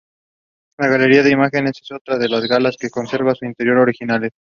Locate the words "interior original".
3.45-4.31